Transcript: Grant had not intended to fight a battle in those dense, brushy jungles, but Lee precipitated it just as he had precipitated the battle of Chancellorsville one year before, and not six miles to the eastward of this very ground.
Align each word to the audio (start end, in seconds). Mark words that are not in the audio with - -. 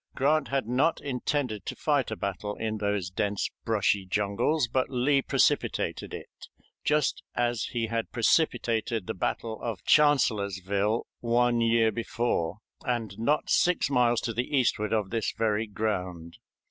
Grant 0.15 0.47
had 0.47 0.67
not 0.67 0.99
intended 0.99 1.63
to 1.67 1.75
fight 1.75 2.09
a 2.09 2.15
battle 2.15 2.55
in 2.55 2.79
those 2.79 3.11
dense, 3.11 3.51
brushy 3.65 4.03
jungles, 4.07 4.67
but 4.67 4.89
Lee 4.89 5.21
precipitated 5.21 6.11
it 6.11 6.47
just 6.83 7.21
as 7.35 7.65
he 7.65 7.85
had 7.85 8.11
precipitated 8.11 9.05
the 9.05 9.13
battle 9.13 9.61
of 9.61 9.83
Chancellorsville 9.83 11.05
one 11.19 11.61
year 11.61 11.91
before, 11.91 12.61
and 12.83 13.19
not 13.19 13.51
six 13.51 13.91
miles 13.91 14.21
to 14.21 14.33
the 14.33 14.57
eastward 14.57 14.91
of 14.91 15.11
this 15.11 15.33
very 15.37 15.67
ground. 15.67 16.39